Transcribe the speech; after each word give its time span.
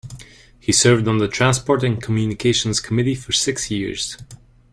He 0.59 0.71
served 0.71 1.07
on 1.07 1.19
the 1.19 1.27
transport 1.27 1.83
and 1.83 2.01
communications 2.01 2.79
committee 2.79 3.13
for 3.13 3.31
six 3.33 3.69
years. 3.69 4.17